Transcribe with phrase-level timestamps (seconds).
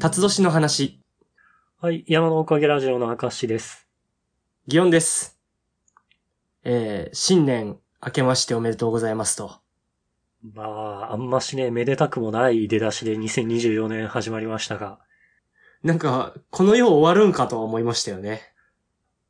[0.00, 0.98] 辰年の話、
[1.78, 3.86] はい、山のおかげラジオの証です。
[4.66, 5.38] 祇園です。
[6.64, 9.60] えー、新年明けましておめでとうございますと。
[10.54, 15.00] まあ、あんましね、めでたくもない出だしで2024年始まりましたが、
[15.82, 18.40] なんか、この世終わるんかとは思いましたよね。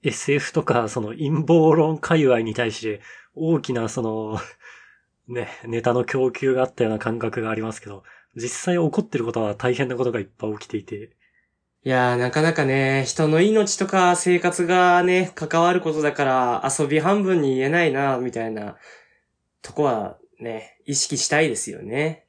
[0.05, 3.01] SF とか、その陰謀論界隈に対して、
[3.35, 4.39] 大きなその、
[5.27, 8.05] ね、ネタの供給があったような感覚がありますけど、
[8.37, 11.11] 実際起こってることは大変なことがいっぱい起きていて、
[11.83, 18.77] いやー、なかなかね、人の命とか生活がね、関わることだから遊び半分に言えないな、みたいな
[19.63, 22.27] とこはね、意識したいですよね。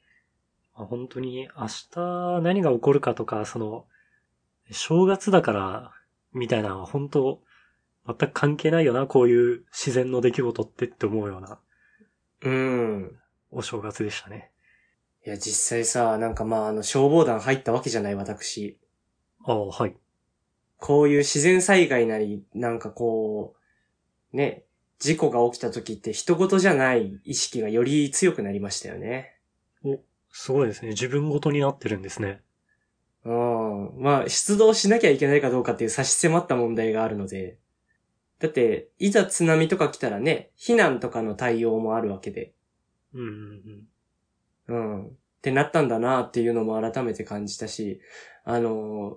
[0.74, 3.84] まあ本当に明日何が起こるかとか、その、
[4.70, 5.92] 正月だから、
[6.32, 7.42] みたいなのは本当、
[8.06, 11.60] 全く関係ないよな、こういう自然の出来事ってって思うような
[12.44, 13.18] うん。
[13.50, 14.51] お正月でしたね。
[15.24, 18.78] いや、実際さ、なんかまあ、あの、消防団入ったわけじゃない、私。
[19.44, 19.96] ああ、はい。
[20.78, 23.54] こういう自然災害なり、なんかこ
[24.32, 24.64] う、ね、
[24.98, 29.36] 事故が起きた時って人事じゃない意識がより強くなりましたよね。
[30.30, 30.88] すごいですね。
[30.88, 32.40] 自分ごとになってるんですね。
[33.24, 34.02] うん。
[34.02, 37.58] まあ、出動しなきゃいけないかどうかっていう差し迫った問題があるので。
[38.40, 42.54] だって、いざ津波とか来たらね、避難とかの対応もあるわけで。
[43.14, 43.82] うんうんうん。
[44.68, 45.06] うん。
[45.06, 45.10] っ
[45.42, 48.00] てなったんだなっていうのも改めて感じたし、
[48.44, 49.16] あのー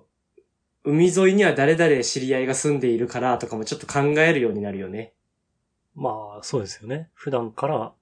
[0.88, 5.14] 海沿いには誰々知り合いが住んでいるからとかもちょっと考えるようになるよね。
[5.96, 7.10] まあ、そうですよね。
[7.12, 7.92] 普段から、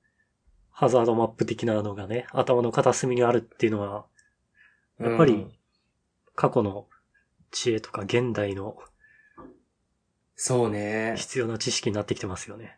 [0.70, 4.04] ハザードマップ的なのがね、頭の片隅にあるっていうのは、
[5.00, 5.52] やっぱりうん
[6.34, 6.88] 過去の
[7.52, 8.76] 知恵とか現代の
[10.36, 11.14] そうね。
[11.16, 12.76] 必要な知識になってきてますよね。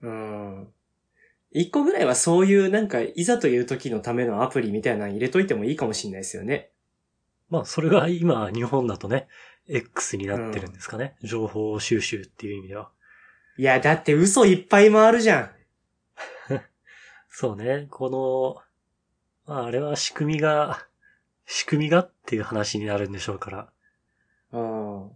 [0.00, 0.68] うん。
[1.52, 6.70] 一個ぐらいはそういうなんか、いざという時のためのアプリみたいなの入れといてもいいかもしれないですよね。
[7.48, 9.26] まあ、それが今、日本だとね、
[9.68, 11.16] X になってるんですかね。
[11.22, 12.90] 情報収集っていう意味では。
[13.56, 15.50] いや、だって嘘いっぱい回るじゃん。
[17.28, 18.10] そうね、こ
[19.46, 20.86] の、まあ、あれは仕組みが、
[21.46, 23.68] 仕組みがっていう話になるんでしょうから。
[24.52, 25.10] うん。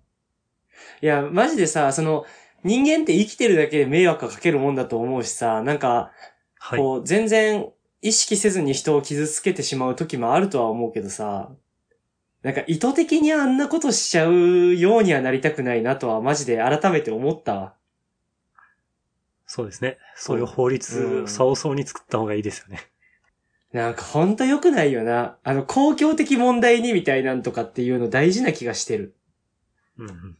[1.00, 2.26] いや、マジでさ、その、
[2.64, 6.10] 人間って生きてるだけで迷惑がかけるもんだと思うしさ、なんか、
[6.58, 6.78] はい。
[6.78, 7.68] こう、全然
[8.00, 11.50] 意識せずに人を傷つけてしまう時もあるとは思うけどさ、
[12.42, 17.74] なんか意図的にあんなことしちゃうようにはなりたくないなとはマジで改めて思ったわ。
[19.46, 19.98] そうですね。
[20.14, 22.80] そういう法律、うん早々に作った方がいいですよね。
[23.72, 25.36] なんかほんと良くないよな。
[25.42, 29.16] あの、公共的問題にみたいなんとかっていうの大事な気がしてる。
[29.98, 30.38] うんうん。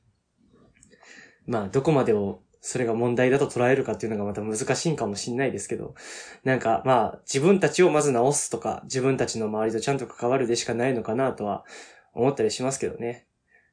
[1.47, 5.95] まあ、どこまでをそれが問題だと捉えるかっていうのがまた難しいんかもしんないですけど、
[6.45, 11.65] なんかまあ、自分たちをまず直すとか、自分たちの周りとちゃんと関わるでしかないのかなとは
[12.15, 13.27] 思ったりしますけどね。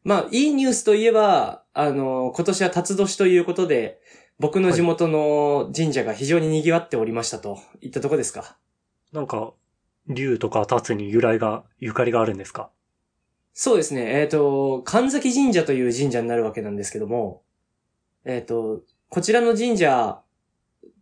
[0.04, 4.02] まあ、いいニュースといえば、あの、今年は辰年ということで、
[4.40, 8.58] 僕の地元の神社が非常に賑わっておりましたといったとこですか？
[9.14, 9.54] なんか、
[10.08, 12.72] 竜とか立つに由来が、ゆかりがあるんですか
[13.54, 14.20] そうですね。
[14.20, 17.44] えっ、と、神崎神社という神社になるわけなんですけども、
[18.26, 20.22] えっ、と、こちらの神社、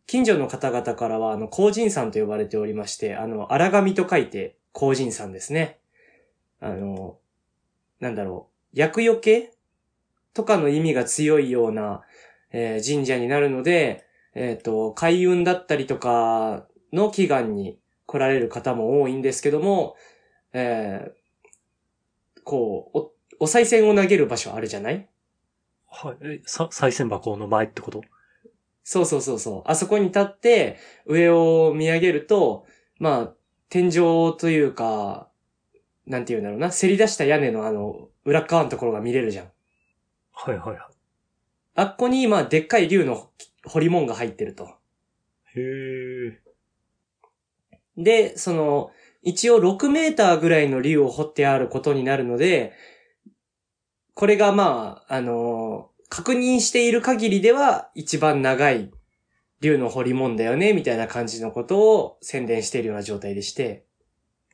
[0.07, 5.79] 近所の方々からは、あの、高神さんと呼ばれておりまして、あの、荒神と書いて、高神さんですね。
[6.59, 7.17] あの、
[7.99, 9.53] なんだろう、厄除け
[10.33, 12.01] とかの意味が強いような、
[12.51, 19.95] えー神社になるので、えっ、と、開運だったりとかの祈願に来られる方も多いんですけども、
[20.53, 25.07] えーこう、お、お賽銭を投げる場所あるじゃない
[25.91, 26.17] はい。
[26.21, 28.01] え、さ、賽銭箱の前ってこと？
[28.83, 29.69] そうそうそうそう。
[29.69, 32.65] あそこに立って、上を見上げると、
[32.99, 33.33] まあ、
[33.69, 33.93] 天井
[34.37, 35.29] というか、
[36.07, 39.51] なんて言うんだろうな、せり出した屋根のあの、裏っ側のところが見れるじゃん。
[40.33, 40.89] はいはいは
[41.75, 43.29] あっこに、まあ、でっかい竜の
[43.65, 44.65] 彫り物が入ってると。
[45.55, 45.59] い。
[45.59, 46.41] へえ。
[47.97, 52.73] で、その、一応6メーターぐらいの竜を彫ってあることになるので、
[54.19, 58.91] これがまあ、あの確認している限りでは一番長い
[59.61, 63.85] 竜の彫り物だよね、みたいな感じのことを宣伝しているような状態でして。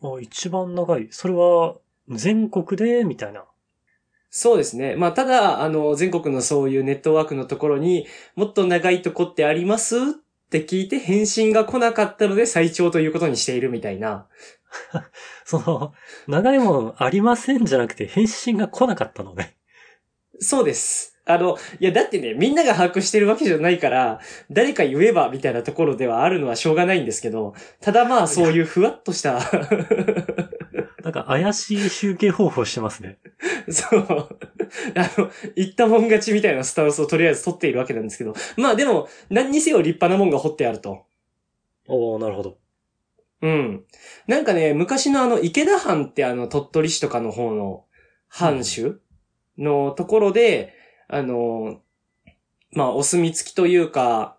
[0.04, 1.08] あ、一番長い。
[1.10, 1.78] それは、
[2.10, 3.44] 全国で、みたいな。
[4.30, 4.96] そうですね。
[4.98, 9.98] まあ、ただ、あの、全国のそういうネットワークのところにもっと長いとこってあります？
[9.98, 10.02] っ
[10.52, 14.28] て聞いて返信が来なかったので最長ということにしているみたいな。
[15.46, 15.94] その、
[16.28, 19.56] 長いものありませんじゃなくて、返信が来なかったのね。
[20.40, 21.18] そうです。
[21.28, 24.20] あの、いや、だってね、みんなが把握してるわけじゃないから、
[24.52, 29.40] 誰か言えばみたいなところではあるのはしょうがないんですけど、ただまあ、そういうふわっとした、
[31.04, 33.18] なんか怪しい集計方法してますね。
[33.70, 34.06] そう。
[34.96, 38.36] あの、言ったもん勝ちみたいなスタンスをとりあえず取っているわけなんですけど。
[38.58, 41.06] まあでも、何にせよ立派なもんが掘ってあると。
[41.88, 42.58] おー、なるほど。
[43.42, 43.86] うん。
[44.28, 47.86] なんかね、昔のあの、池田藩ってあの、鳥取市とかの方の
[48.28, 49.00] 藩主
[49.58, 50.74] のところで、
[51.08, 51.82] あの、
[52.72, 54.38] まあ、お墨付きというか、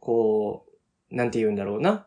[0.00, 0.66] こ
[1.10, 2.06] う、なんて言うんだろうな。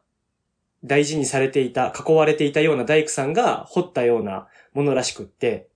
[0.84, 5.70] 大事にされていた、囲われていたような大工さんが掘ったようなものらしくって。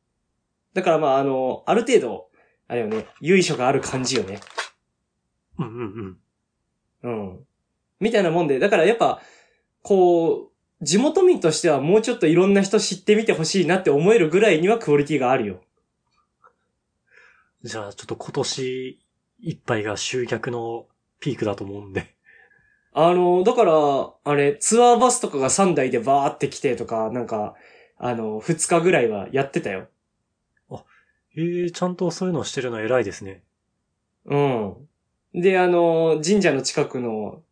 [0.74, 2.30] だからまあ、あの、ある程度、
[2.68, 4.40] あれよね、由緒がある感じよね。
[5.58, 6.18] うんうん
[7.04, 7.12] うん。
[7.12, 7.40] うん。
[8.00, 9.22] みたいなもんで、だからやっぱ、
[9.82, 15.62] こう、地元民としてはもうちょっといろんな人知ってみてほしいなって思えるぐらいにはクオリティがあるよ。
[17.64, 19.00] じゃあ、ちょっと今年
[19.42, 20.86] いっぱいが集客の
[21.20, 22.16] ピークだと思うんで。
[22.94, 23.74] あの、だから、
[24.24, 27.56] あれ、ツアーバスとかが3台でバーって来てとか、なんか、
[27.98, 29.90] あの、2日ぐらいはやってたよ。
[31.36, 33.44] へえ、ちゃんとそういうのをしてるの偉いですね。
[34.26, 34.76] うん。
[35.34, 37.44] で、あの、神社の近くの、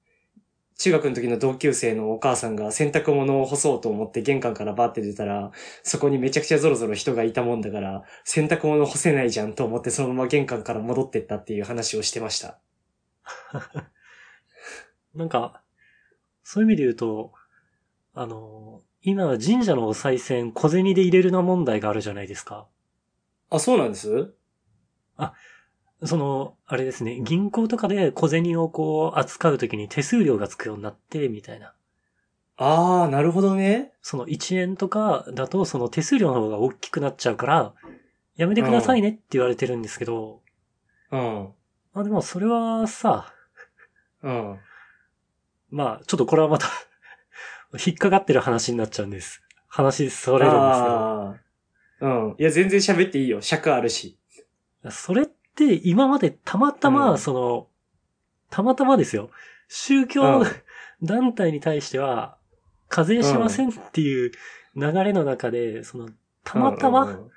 [0.78, 5.52] 中学の時の同級生のお母さんが洗濯物を干そうと思って玄関からバーって出たら、
[5.84, 12.60] そこにめちゃくちゃゾロゾロ人がいたもんだから、洗濯物干せないじゃんと思ってそのまま玄関から戻ってったっていう話をしてました。
[15.16, 15.64] なんか、
[16.44, 17.34] そういう意味で言うと、
[18.14, 22.68] あの、今神社のお賽銭小銭で入れるな問題があるじゃないですか。
[23.50, 24.34] あ、そうなんです？
[26.04, 31.74] その、あれですね、銀行とかで小銭をこう扱うときに手数料がつくようになって、みたいな。
[32.58, 33.94] あー、なるほどね。
[34.02, 37.74] その1円とかだとその手数料の方が大きくなっちゃうから、
[38.36, 40.42] やめてくださいねって言われてるんですけど、
[41.12, 41.50] うん。
[41.94, 43.34] まあでもそれはさ、
[44.22, 44.60] うん。
[45.70, 46.68] まあちょっとこれはまた
[47.86, 49.42] 引っかかってる話になっちゃうんです。
[49.68, 51.36] 話それるんですけど。
[52.00, 52.36] うん。
[52.38, 53.42] いや、全然喋っていいよ。
[53.42, 54.18] 尺あるし。
[54.90, 57.68] それって今までたまたうま、んその、
[58.50, 59.30] たまたまですよ。
[59.68, 60.46] 宗教うん
[61.04, 62.38] 団体に対しては、
[62.90, 64.32] 課税しませんっていう
[64.76, 66.10] 流れの中で、その、
[66.44, 67.32] たまたま、うん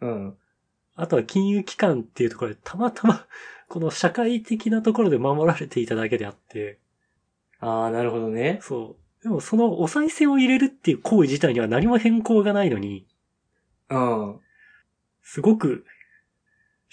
[0.00, 0.24] うん。
[0.24, 0.38] うん。
[0.96, 3.26] あとは金融機関っていうところで、たまたま、
[3.68, 6.78] この社会的なところで守られていただけであって、
[7.60, 8.58] ああ、なるほどね。
[8.62, 9.22] そう。
[9.22, 13.06] でもそのお賽銭を入れるっていう行為自体には何も変更がないのに、
[13.88, 14.40] うん。
[15.22, 15.86] すごく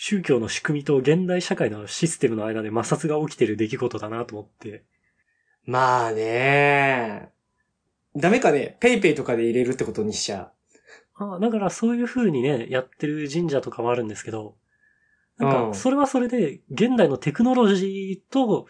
[0.01, 4.85] 宗教の仕組みと現代社会のシステムの間で摩擦が起きてる出来事だなと思って。
[5.65, 7.27] まあね。
[8.15, 8.77] ダメかね？
[8.79, 10.53] ペイペイとかで入れるってことにしちゃ
[11.15, 14.55] あだからそういう風にね、やってる神社とかもあるんですけど、
[15.37, 15.71] なんうん。
[15.71, 18.67] か、それはそれで、現代のテクノロジーと、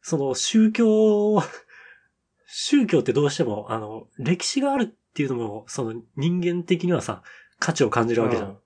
[0.00, 1.42] その宗教、
[2.46, 7.24] 宗教ってどうしても、あの、歴史があるっていうのも、その人間的にはさ、
[7.58, 8.58] 価値を感じるわけじゃん。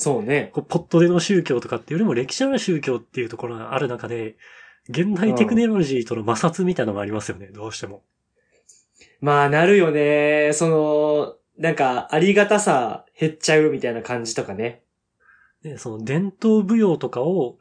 [0.00, 0.50] うんそうね。
[0.54, 4.36] こうポットでの宗教とかっていうよりも歴史ある宗教っていうところがある中で、
[4.88, 8.02] 現代テクノロジーとの摩擦みたいなのがありますよね、どうしても。
[9.20, 10.52] まあなるよね。
[10.54, 14.82] その、なんか、ありがたさ減っちゃうみたいな感じとかね。
[15.62, 17.58] で、その伝統舞踊とかを、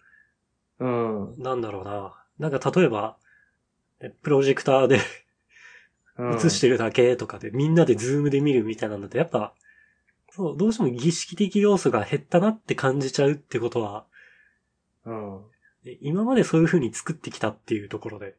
[0.79, 1.35] うん。
[1.37, 2.15] なんだろうな。
[2.39, 3.17] なんか例えば、
[3.99, 5.01] えプロジェクターで
[6.17, 9.53] うん映してるだけとかで、みんなでズームで見るみたいなので、やっぱ、
[10.39, 14.05] そう、どうしても儀式的要素が減ったなって感じちゃうってことは、
[15.05, 15.41] うん。
[15.83, 18.35] で今までそういう風に作ってきたっていうところで。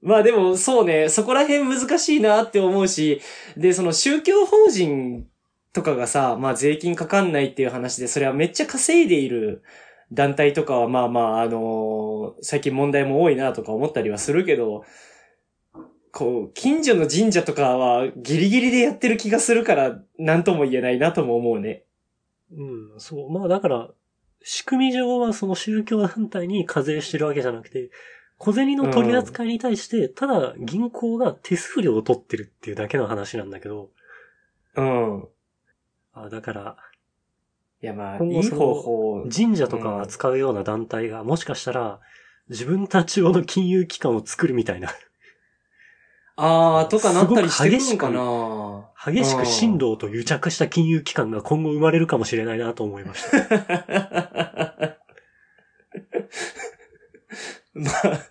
[0.00, 3.20] まあでも、そうね、そこら辺難しいなって思うし、
[3.56, 5.28] で、その宗教法人
[5.72, 9.62] とかがさ、まあ税金かかんないっていう話で、それはめっちゃ稼いでいる
[10.10, 14.84] 団体とかは、まあまあ、あの最近問題も多いなとか思ったりはするけど、
[16.12, 21.84] こう、近所の神社とかはギリギリでやってる気がするから、なんとも言えないなとも思うね。
[22.54, 23.30] うん、そう。
[23.32, 23.90] まあだから、
[24.42, 27.90] 仕組み上はその宗教団体に課税してるわけじゃなくて、
[28.36, 33.90] 小銭の取り扱いに対して、ただ銀行が手数料を取ってるっていうだけの話なんだけど、
[34.76, 35.28] うん。
[36.12, 36.76] あだから、
[37.82, 39.28] いやまあ、いい方法。
[39.34, 42.00] 神社とかを扱うような団体が、もしかしたら、
[42.48, 44.90] 自分たち用の金融機関を作るみたいな、
[46.44, 53.38] ああ、とかなったりしてくるのかな激しく振動と癒着した金融機関が今後生まれるかもしれないなと思いました。
[57.74, 58.26] まあ、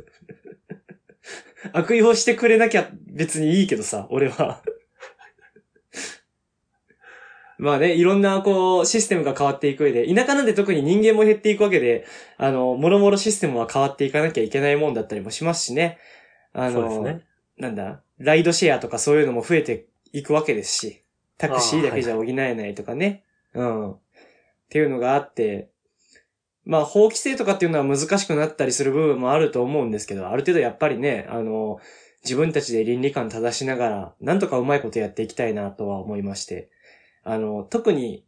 [1.72, 4.62] 悪用してくれなきゃ別にいいけどさ、俺は。
[7.58, 12.06] まあね、いろんなこう、システムが変わっていく上で、田舎なんで特に人間も減っていくわけで、
[12.38, 15.98] あの、もろもろシステムは変わっていかなきゃいけないもんだったりもしますしね。
[16.52, 17.31] あの、そうですね。
[17.62, 21.04] なんだ、ライドシェアとかそういうのも増えていくわけですし、
[21.38, 23.24] タクシーだけじゃ補えないとかね。
[23.54, 23.92] うん。
[23.92, 23.98] っ
[24.70, 25.70] ていうのがあって、
[26.66, 31.80] まあ法規制とかっていうのは難しくなったりする部分もあると思うんですけど、ある程度やっぱりね、あの、
[32.24, 36.72] 自分たちで倫理観正しながら、なんとかうまいことやっていきたいなとは思いまして、
[37.24, 38.26] あの、特に、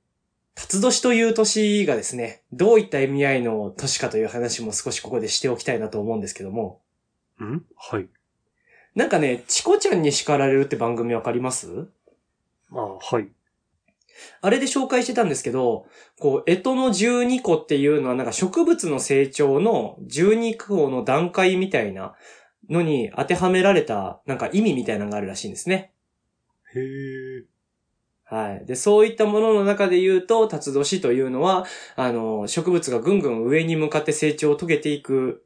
[0.54, 6.82] 辰年という年がですね、どういった意味合いの年かという話も少しここでしておきたいなと思うんですけども、
[7.44, 7.66] ん？
[7.76, 8.08] はい。
[8.96, 11.88] なんかね、チコちゃんに叱られるって番組わかります？
[12.72, 13.30] あはい。
[14.42, 15.88] あれで紹介してたんですけど、
[16.20, 22.14] こう、干支の12個っていうのはなんか植物の成長の12個の段階みたいな
[22.70, 25.92] のに当てはめられたなんか意味みたいなのがあるらしいんですね。
[26.76, 27.46] へえ。
[28.26, 28.66] はい。
[28.66, 35.46] で、そういったものの中で言うと、辰年というのは、あの、植物がぐんぐん上に向かって成長を遂げていく、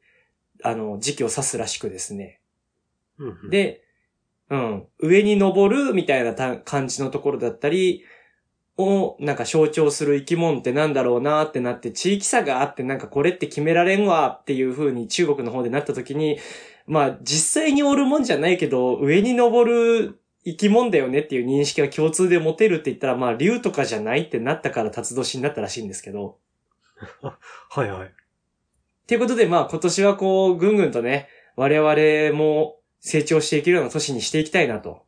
[0.63, 2.39] あの、時期を指すらしくですね。
[3.19, 3.83] うんうん、で、
[4.49, 8.03] うん、上に登るみたいなた感じのところだったり、
[8.77, 16.37] をなんか象徴する生き物ってなんだろうなってなって、地域差があってなんかこれって決められんわっていう風に中国の方でなった時に、
[16.85, 26.37] まあ実際におるもんじゃないけど、上に登る生き物だよねっていう認識が共通で持てるって言ったら、まあ竜とかじゃないってなったから辰年になったらしいんですけど。
[27.69, 28.07] はいはい。
[28.07, 28.11] っ
[29.07, 35.05] ていうことで、まあ今年はこう、ぐんぐんとね、我々も成長していけるような年にしていきたいなと。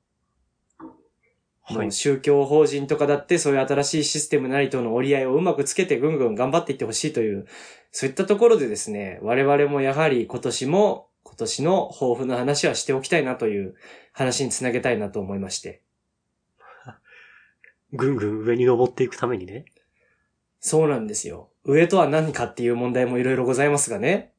[1.69, 7.45] もう宗教法人とかだってそういう新しいシステムなりとの折り合いをうまくつけてぐんぐん頑張っていってほしいという、
[7.91, 13.75] そういったところでですね、我々もやはり今年も今年の抱負の話はしておきたいなという
[14.13, 15.81] 話につなげたいなと思いまして。
[17.93, 19.65] ぐんぐん上に登っていくためにね。
[20.59, 21.49] そうなんですよ。
[21.63, 24.33] 上とは何かっていう問題もいろいろございますがね。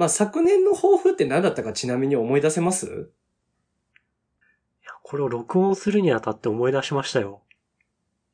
[0.00, 2.86] まあ昨年の抱負って何だったかちなみに思い出せます？
[2.86, 2.88] い
[4.86, 7.42] や、これを録音するにあたって思い出しましたよ。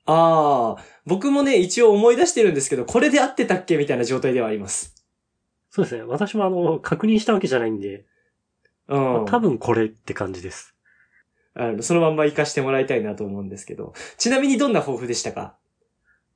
[0.04, 4.94] ああ、僕もね、一応思い出してるんですけど、これで合ってたっけみたいな状態ではあります。
[5.70, 6.04] そうですね。
[6.04, 8.06] 私もあの、確認したわけじゃないんで、
[8.86, 9.24] うん。
[9.26, 10.76] 多分これって感じです。
[11.54, 13.92] あの、そのまんま活かしてもらいたいなと思うんですけど。
[14.18, 15.56] ちなみにどんな抱負でしたか？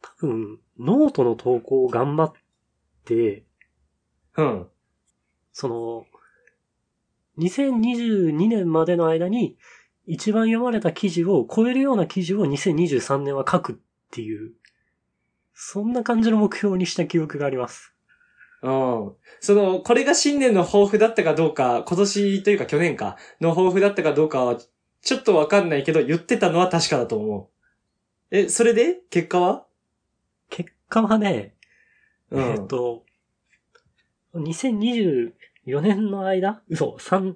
[0.02, 2.32] 多分、ノートの投稿を頑張っ
[3.04, 3.44] て、
[4.36, 4.66] うん。
[5.52, 6.06] その、
[7.38, 9.56] 2022年までの間に
[10.06, 13.76] 一番読まれた記事を超えるような記事を2023年は書くっ
[14.10, 14.52] ていう、
[15.54, 17.94] そんな感じの目標にした記憶があります。
[18.62, 19.12] うん。
[19.40, 24.58] その、これが新年の抱負だったかどうか、今年というか去年か、の抱負だったかどうかは、
[25.02, 27.50] ちょっとわかんないけど、言ってたのは確かだと思
[28.30, 28.36] う。
[28.36, 29.00] え、それで？
[29.10, 29.66] 結果は？
[30.50, 31.54] 結果はね、
[32.30, 32.42] うん。
[32.42, 33.04] えっと、
[34.34, 35.32] 2024
[35.80, 36.62] 年の間？
[36.68, 37.34] 嘘、3、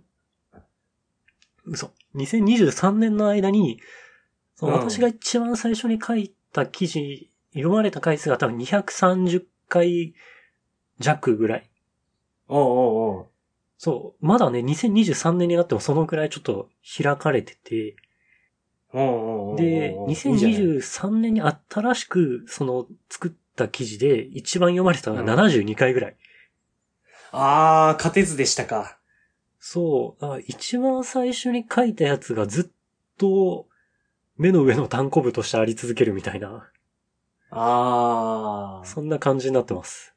[1.67, 1.91] 嘘。
[2.15, 3.81] 2023年の間に、
[4.55, 10.15] そ私が一番最初に書いた記事、読まれた回数が多分230回
[11.01, 11.71] 弱ぐらい。
[12.49, 13.27] おうおうおう
[13.79, 14.27] そう。
[14.27, 16.69] まだね、2023年になってもそのくらいちょっと
[17.03, 17.97] 開かれてて、
[18.93, 26.17] おうおうおうで、いいじゃない2023年に新しく、その、作った記事で一番読まれたのが72回ぐらい。
[27.37, 28.99] あー、勝てずでしたか。
[29.59, 30.43] そう。
[30.47, 32.65] 一番最初に書いたやつがずっ
[33.19, 33.67] と
[34.37, 36.71] 目の上の単行部としてあり続けるみたいな、
[37.51, 38.87] あー。
[38.87, 40.15] そんな感じになってます。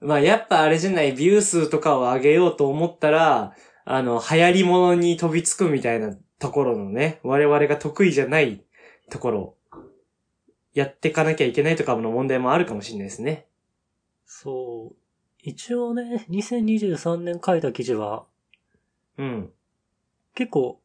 [0.00, 3.54] まあやっぱあれじゃない、ビュー数とかを上げようと思ったら、
[3.84, 8.62] あの、流行り物に飛びつくみたいなところのね、我々が得意じゃない
[9.10, 9.54] ところ、
[10.74, 13.46] やっていかなきゃいけないとかの問題もあるかもしれないですね。
[14.26, 15.03] そう。
[15.46, 18.24] 一応ね、2023年書いた記事は
[19.18, 19.50] うん。
[20.34, 20.80] 結構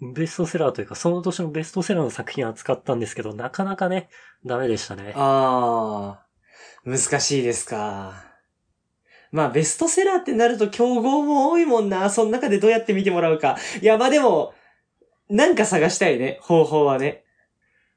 [0.00, 4.08] ベストセラーというかその年のベストセラーの作品を扱ったんですけど、なかなかね、
[4.46, 5.12] ダメでしたね。
[5.16, 8.24] あー、難しいですか。
[9.32, 12.08] まあベストセラーってなると競合も多いもんな。
[12.10, 13.58] その中でどうやって見てもらうか。
[13.82, 14.54] いや、まあでも、
[15.28, 17.24] なんか探したいね、方法はね。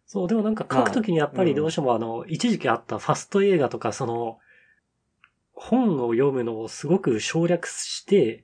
[0.07, 4.39] そう、でもなんか書くときにやっぱりどうしてもあの、一時期あったファスト映画とかその、
[5.63, 8.43] 本を読むのをすごく省略して、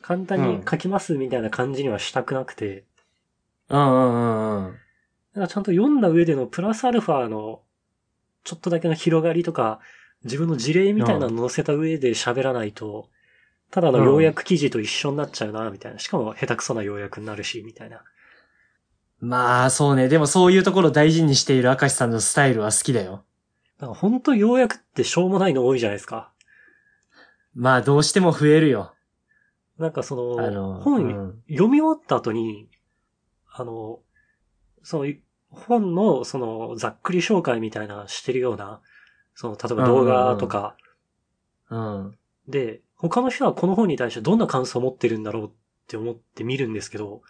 [0.00, 2.84] 簡単に書きますみたいな感じにはしたくなくて、
[3.68, 4.72] うんうんうんうん。
[4.72, 7.62] だからちゃんと読んだ上でのプラスアルファの、
[8.44, 9.80] ちょっとだけの広がりとか、
[10.24, 13.08] 自分の事例みたいなの載せた上で喋らないと、
[13.72, 15.98] ただの要約記事と一緒になっちゃうな、みたいな。
[15.98, 18.02] しかも下手くそな要約になるし、みたいな。
[19.18, 20.08] まあ、そうね。
[20.08, 23.24] でもそういうところを大事にしている明石さんのスタイルは好きだよ。
[23.78, 26.30] だから本当要約ってしょうもないの多いじゃないですか。
[27.54, 28.92] まあ、どうしても増えるよ。
[29.78, 31.42] なんかその、あの、本、うん。
[31.48, 32.68] 読み終わった後に、
[33.52, 34.00] あの、
[34.82, 35.12] その、
[35.50, 38.80] 本の、その、ざっくり紹介みたいなしてるような、
[39.34, 40.76] その、例えば動画とか、
[41.70, 42.18] うん。
[42.48, 45.50] で、他の人はこの本に対してどんな感想を持ってるんだろうっ
[45.88, 47.22] て思って見るんですけど、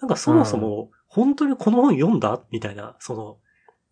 [0.00, 3.38] なんかそもそも、本当にこの本読んだみたいな、その、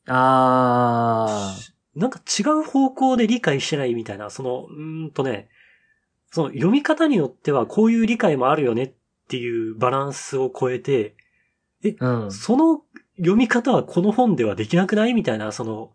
[0.07, 1.57] あ
[1.95, 5.49] なんか違う方向で理解してないみたいな、その、うーんとね、
[6.31, 8.93] その読み方によってはこういう理解もあるよねっ
[9.29, 11.97] ていうバランスを超えて、ー。
[11.99, 12.31] うん。
[12.31, 12.83] その
[13.17, 15.91] 読み方はこの本ではできなくないみたいな、その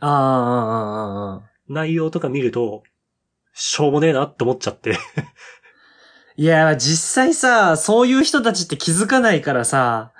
[0.00, 1.72] あーあー、あーあー、あー。
[1.72, 2.82] 内容とか見ると、
[3.52, 4.96] しょうもねえなって思っちゃって。
[6.36, 10.12] いや、実際さ、そういう人たちって気づかないからさ、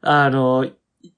[0.00, 0.66] あの、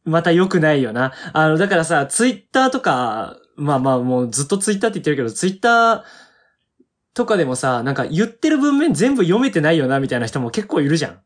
[0.05, 1.13] また良くないよな。
[1.33, 6.03] あの、だからさ、ツイッターとか、まあまあもうずっとツイッターって言ってるけど、ツイッター
[7.15, 11.21] とかでもさ、なんか言ってる文面全部読めてないよな、みたいな人も結構いるじゃん。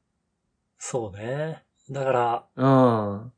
[0.78, 1.62] そうね。
[1.90, 3.32] だから、うん。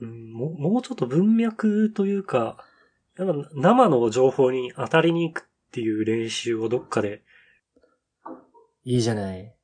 [0.00, 2.56] うんもうもうちょっと文脈というか、
[3.18, 7.22] やっぱ生の情報に当たりに行くっていう練習をどっかで、
[8.84, 9.54] いいじゃない。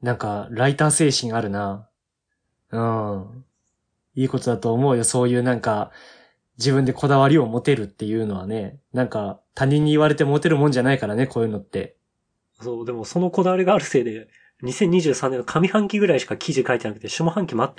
[0.00, 1.88] なんか、ライター精神あるな。
[2.70, 3.44] うん。
[4.14, 5.04] いいことだと思うよ。
[5.04, 5.90] そういうなんか、
[6.56, 8.78] 自分でこだわりを持てるっていうのはね。
[8.92, 11.96] なんか、他人に言われて持てるもんじゃないからね、こういうのって。
[12.60, 14.28] そう、でもそのこだわりがあるせいで、
[14.62, 17.72] 2023年の上半期ぐらいしか記事書いてなくて、下半期全く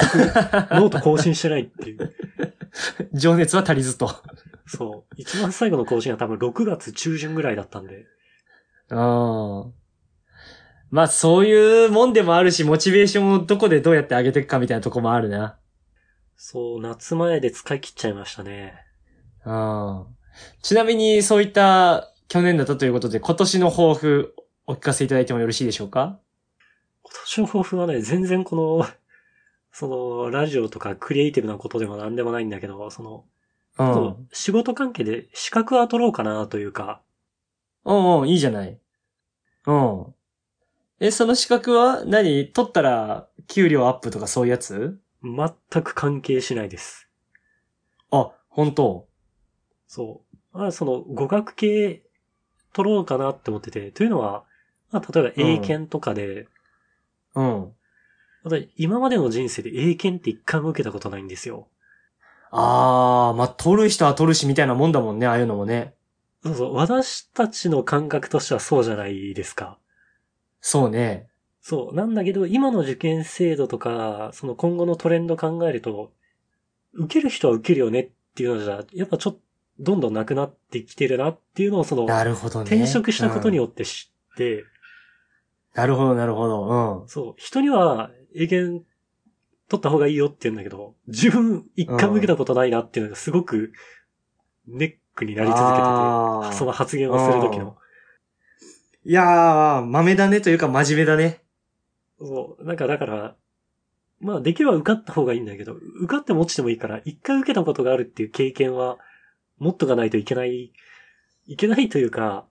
[0.76, 2.14] ノート更新してないっていう。
[3.16, 4.10] 情熱は足りずと。
[4.66, 5.14] そう。
[5.16, 8.06] 一番最後の更新は多分6月中旬ぐらいだったんで。
[8.90, 9.74] うん。
[10.92, 15.58] まあ、そういうもんでもあるし、モチベーションをどこでどうやって上げていくかみたいなとこもあるな。
[16.36, 18.74] そう、夏前で使い切っちゃいましたね。
[19.46, 20.19] うん。
[20.62, 24.36] ちなみに、そういった去年だったということで、今年の抱負、
[24.68, 26.20] お聞かせいただいてもよろしいでしょうか？
[27.04, 28.88] 今年の抱負はね、全然この、
[29.72, 33.26] その、ラジオとかクリエイティブなことでも何でもないんだけど、その、
[33.78, 34.28] うん。
[34.32, 37.02] 仕事関係で資格は取ろうかなというか、
[37.86, 38.78] うんうん、いいじゃない。
[39.68, 40.06] うん。
[41.00, 42.52] え、その資格は何？
[42.52, 45.00] 取ったら、給料アップとかそういうやつ？
[45.24, 47.10] 全く関係しないです。
[48.12, 49.09] あ、本当
[49.90, 50.22] そ
[50.54, 50.58] う。
[50.58, 52.04] まあ、その、語学系
[52.74, 54.44] 取ろうかなって思ってて、というのは、
[54.92, 56.48] まあ、例えば英検とかで、
[57.34, 57.74] うん。
[58.44, 61.68] また今までの人生で英検って一回も受けたことないんですよ。
[62.52, 65.96] あー、まあ、取る人は取るしみたいなもんだもんね、ああいうのもね。
[66.44, 69.80] そうそう、私たちの感覚としてはそうじゃないですか。
[70.62, 71.30] そうね。
[71.62, 71.96] そう。
[71.96, 76.12] なんだけど、今の受験制度とか、その今後のトレンド考えると、
[76.94, 79.40] 受ける人は受けるよねっていうのじゃ、やっぱちょっと、
[79.80, 82.66] どんどんなくなってきてるなっていうのを、その、なるほどね。
[82.66, 84.66] 転職したことにうんよって知って、
[85.76, 87.06] なるほど、なるほど。
[87.08, 88.86] そう、人には英検
[89.70, 93.72] 取った方がいいよって言うんだけど、自分一回も受けたことないなっていうのがすごく
[94.68, 97.78] ネックになり続けてて、その発言をするときの。
[99.06, 101.42] いやー、豆だねというか真面目だね。
[102.20, 103.36] そう、なんかだから、
[104.20, 108.98] まあできれば受かった方がいいんだけど、受かっても落ちてもいいから、一回受けたことがあるっていう経験は、
[109.60, 110.72] 持っとかないといけない、
[111.48, 112.46] いけないというか、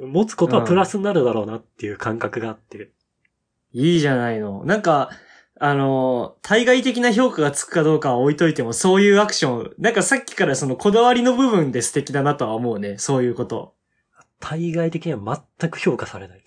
[0.00, 2.90] 持つことはプラスになるだろうなっていう感覚があって、
[3.72, 4.64] いいじゃないの。
[4.64, 5.10] なんか、
[5.60, 12.96] あの、対外的な評価がつくかどうかは置いといても、そういうアクション、なんかさっきからそのこだわりの部分で素敵だなとは思うね。
[12.98, 13.74] そういうこと。
[14.40, 16.44] 対外的には全く評価されない。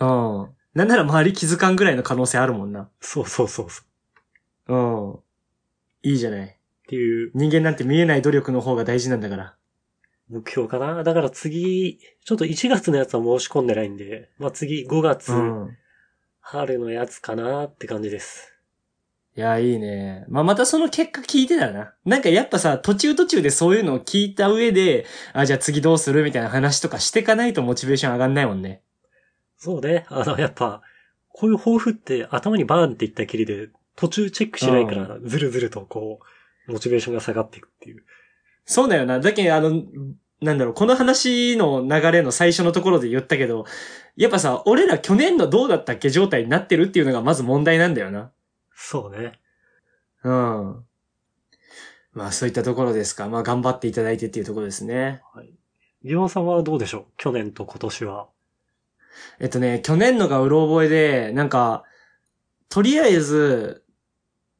[0.00, 0.48] うん。
[0.74, 2.90] なんなら周り気づかんぐらいの可能性あるもんな。
[3.00, 3.82] そうそうそうそ
[4.68, 4.74] う。
[4.74, 5.18] うん。
[6.02, 6.58] いいじゃない。
[6.92, 9.54] っていう人間なんて見えない努力の方が大事なんだから。
[10.28, 11.02] 目標かな？
[11.02, 15.76] だから次、ちょっと1月のやつは申し込んでないんで、まあ次5月、うん。
[16.40, 18.52] 春のやつかなって感じです。
[19.38, 20.26] いや、いいね。
[20.28, 21.94] まあ、またその結果聞いてたらな。
[22.04, 28.82] なんかやっぱさ、途中途中でそういうのを聞いた上で、あ、じゃあ次どうするみたいな話とかしてかないとモチベーション上がんないもんね。
[29.56, 30.04] そうね。
[30.08, 30.82] あの、やっぱ、
[31.30, 36.24] こういう抱負って頭にバーンっていったきりで、途中チェックしないから、ずるずるとこう、
[36.66, 38.04] モチベーションが下がっていくっていう。
[38.64, 39.20] そうだよな。
[39.20, 39.82] だけど、あの、
[40.40, 43.64] なんだろう、この話の流れの最初のところで言ったけど、
[44.16, 48.30] やっぱさ、俺ら去年のどうだったっけ状態になってるっていうのがまず問題なんだよな。
[48.74, 49.38] そうね。
[50.24, 50.84] うん。
[52.12, 53.28] まあそういったところですか。
[53.28, 55.22] まあ頑張っていただいてっていうところですね。
[56.04, 57.04] ギオンさんはどうでしょう？
[57.16, 58.26] 去年と今年は。
[59.38, 61.84] えっとね、去年のがうろ覚えで、なんか、
[62.68, 63.81] とりあえず、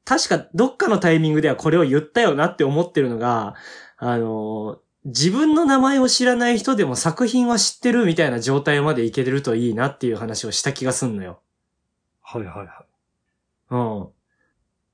[0.05, 3.55] 確かどっかのタイミングではこれを言ったよなって思ってるのが、
[3.97, 11.41] あの、自分の名前を知らない人でも作品は知ってるみたいな状態までいけてるといいなっていう話をした気がすんのよ。
[12.23, 12.69] はいはいはい。
[13.71, 14.09] うん。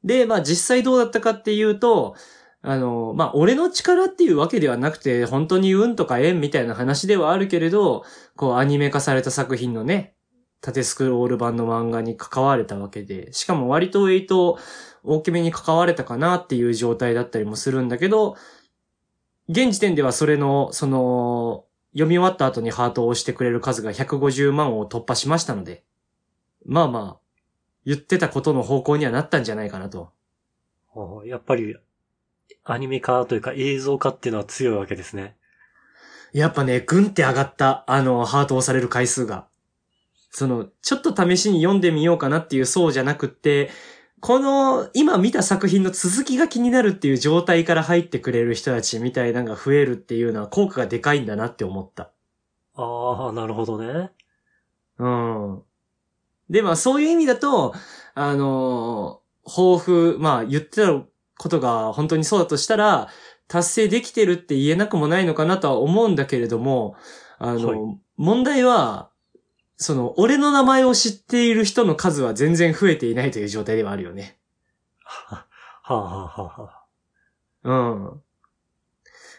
[0.04, 2.14] で、まあ実際どうだったかっていうと、
[2.62, 8.04] あの、まあ俺の力っていうわけではなくて、本当に運とか縁みたいな話ではあるけれど、
[8.36, 10.14] こうアニメ化された作品のね、
[10.60, 14.58] 縦スクロール版の漫画に関われたわけで、しかも割とウェイト
[15.08, 18.36] 大きめに関われたかなっていう状態だったりもするんだけど、
[19.48, 25.82] 現時点ではそれの、その、読み終わった後にハートを押してくれる数が150万を突破しましたので、
[26.66, 27.18] まあまあ、
[27.86, 30.10] 言ってたことの方向にはなったんじゃないかなと。
[30.94, 31.76] おやっぱり、
[32.64, 35.36] アニメ化というか映像化っていうのは強いわけですね。
[36.34, 39.46] やっぱね、ぐんって上がった、あの、ハートを押される回数が。
[40.30, 43.70] その、ちょっと試しに読んでみようかなっていうそうじゃなくって、
[44.20, 52.10] この、今見た作品の続きが気になるっていう状態から入ってくれる人たちみたいなのが増えるっていうのは効果がでかいんだなって思った。
[52.74, 54.10] ああ、なるほどね。
[54.98, 55.62] うん。
[56.50, 57.74] で、まあそういう意味だと、
[58.14, 60.92] あの、抱負、まあ言ってた
[61.38, 63.08] ことが本当にそうだとしたら、
[63.46, 66.96] 達成できてるって言えなくもないのかなとは思うんだけれども、
[67.38, 69.12] あの、はい問題は、
[69.78, 74.38] その、俺の名前を知っている人の数は全然増えていないという状態ではあるよね。
[75.04, 75.46] は
[75.84, 76.86] あ、はあはあは
[77.62, 78.22] あ、うん。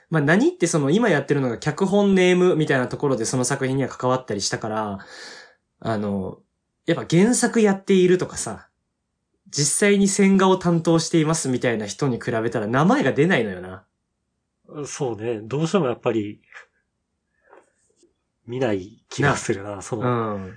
[0.09, 4.99] まあ何ってその今やってるのが脚本ネームみたいなところでその作品には関わったりしたから、
[5.81, 6.39] あの、
[6.85, 8.69] やっぱ原作やっているとかさ、
[9.49, 13.85] 実際に線画を担当していますみたいな人に比べたら名前が出ないのよな。
[14.85, 15.41] そうね。
[15.41, 16.41] どうしてもやっぱり、
[18.49, 19.81] 見ない気がするな。
[19.83, 20.53] そうの、ん。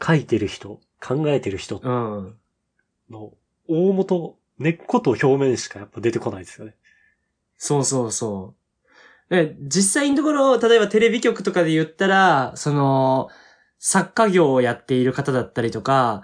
[0.00, 2.36] 書いてる人、考えてる人うん。
[3.10, 3.32] の
[3.66, 6.74] 大元、根っこと表面しかやっぱ出てこないですよね。
[7.56, 8.54] そうそうそ
[9.30, 9.34] う。
[9.34, 13.30] で実際のところ、例えばテレビ局とかで言ったら、その、
[13.78, 16.22] 作家業をやっている方だったりとか、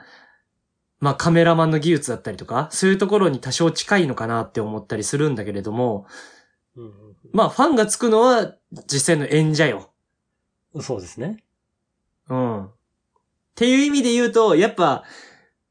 [1.01, 6.07] まあカメラマンの技術だったりとか、そういうところに多少近いのかなって思ったりするんだけれども、
[6.77, 6.93] うん
[7.33, 8.55] まあファンがつくのは
[8.87, 9.91] 実際の演者よ。
[10.77, 11.43] うん、そうですね。
[12.29, 12.65] うん。
[12.67, 12.71] っ
[13.55, 15.05] ていう意味で言うと、やっぱ、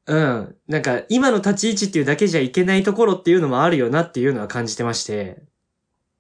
[0.07, 5.41] うん、なんか今の立ち位置っていうだけじゃいけないところっていうのもあるよなっていうのは感じてまして、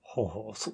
[0.01, 0.57] ほうほう。
[0.57, 0.71] そ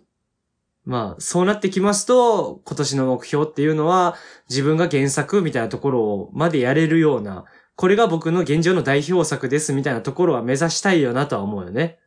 [0.83, 4.15] まあ、そうなってきますと、今年の目標っていうのは、
[4.49, 7.45] 自分が原作みたいなところをまでやれるような、
[7.75, 11.99] これが僕の現状の代表作ですみたいなところは目指したいよなとは思うよね。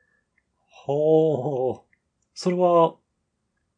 [0.67, 1.95] ほう。
[2.35, 2.95] それは、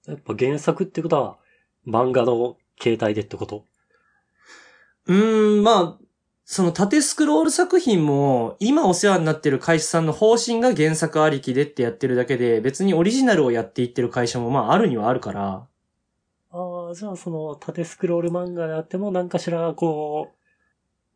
[0.07, 1.39] やっぱ原作ってことは、
[1.87, 3.65] 漫画の形態でってこと？
[5.07, 6.05] うーん、まあ、
[6.45, 15.67] その縦スクロール作品も、今お世話になってる会社さんの方針が原作ありきでってやってるだけで、別にオリジナルをやっていってる会社もまああるにはあるから、
[16.53, 20.33] ああ、じゃあその縦スクロール漫画であっても何かしらこ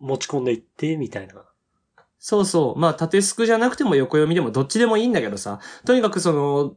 [0.01, 1.35] う、持ち込んでいって、みたいな。
[2.19, 2.79] そうそう。
[2.79, 5.61] まあ、縦スクじゃなくても横読みでもどっちでもいいんだけどさ。
[5.87, 6.75] とにかくその、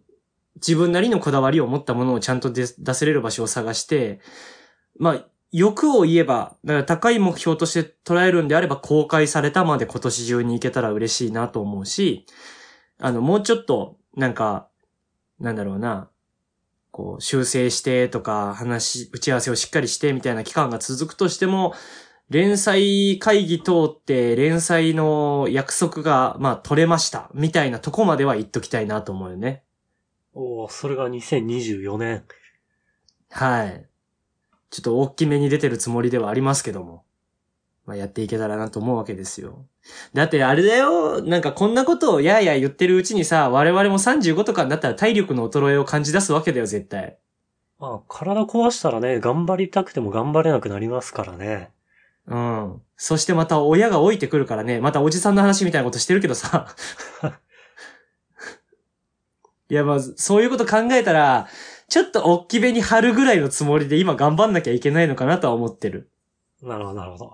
[0.55, 4.19] 自分なりのこだわりを持ったものをちゃんと出せれる場所を探して、
[4.99, 12.25] まあ、欲を言えば、だから高い目標として捉えるんであれば公開されたまで今年中に行けたら嬉しいなと思うし、
[12.99, 14.67] あの、もうちょっと、なんか、
[15.39, 16.09] なんだろうな、
[16.91, 21.73] こう、修正してとか、話、打ち合わせをしっかりしてみたいな期間が続くとしても、
[22.29, 27.29] 連載会議通って連載の約束が、まあ、取れました。
[27.33, 29.63] みたいなとこまでは言っときたいなと思うよね。
[30.33, 32.23] おおそれが2024年。
[33.29, 33.85] はい。
[34.69, 37.03] ちょっと大きめに出てるつもりではありますけども。
[37.85, 39.65] まあ、やっていけたらなと思うわけですよ。
[40.13, 47.17] だってあれだよ、なんかこんなことをやーやー言ってるうちにさ、我々も35とかになったら体力の衰えを感じ出すわけだよ、絶対。
[47.79, 51.71] まあ、体壊したらね、頑張りたくても頑張れなくなりますからね。
[52.27, 52.81] うん。
[52.95, 56.73] そしてまた親が置いてくるからね、またおじさんの話みたいなことしてるけどさ。
[59.69, 61.47] いや、まあ、そういうこと考えたら、
[61.89, 66.09] ちょっと大きめに貼るぐらいのつもりで今頑張んなきゃいけないのかなとは思ってる。
[66.61, 67.33] なるほど、なるほど。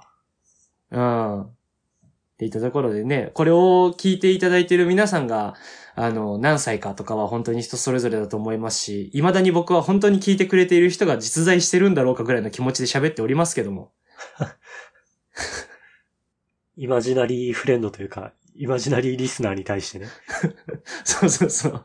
[0.91, 1.41] うん。
[1.43, 5.55] って言ったところでね、これを聞いていただいている皆さんが、
[5.95, 13.91] あの、何歳かとかは本当に人それぞれだと思いますし、未だに僕は本当に聞いてくれている人が実在してるんだろうかぐらいの気持ちで喋っておりますけども。
[16.77, 20.07] イマジナリーフレンドというか、イマジナリーリスナーに対してね。
[21.05, 21.83] そうそうそう。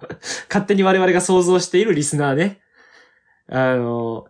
[0.49, 2.61] 勝手に我々が想像しているリスナーね。
[3.49, 4.27] あの、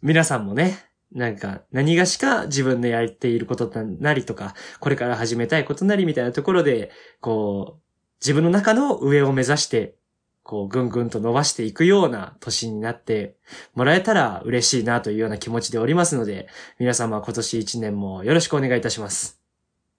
[0.00, 7.82] 皆さんもね、なんか何がしか自分でやっていることなりとか、これから始めたいことなりみたいなところで、こう、
[8.22, 9.96] 自分の中の上を目指して、
[10.42, 13.36] こう、ぐんぐんと伸ばしていくような年になって
[13.74, 19.45] もらえたら嬉しいなというような気持ちでおりますので、皆様今年一年もよろしくお願いいたします。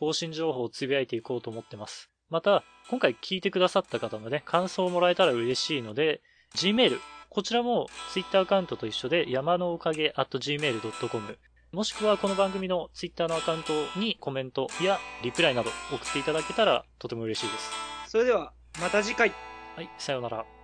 [0.00, 2.10] 更新情報をつぶやいていこうと思ってます。
[2.30, 6.22] また、今回聞いてくださった方のね、感想をもらえたら嬉しいので、
[6.56, 11.38] Gmail、こちらも Twitter アカウントと一緒で山のおかげ at gmail.com
[11.72, 17.70] もしくはこの番組の Twitter のアカウントにコメントやリプライなど送っていただけたらとても嬉しいです。
[18.08, 19.32] それでは、また次回。
[19.76, 20.59] はい、さようなら。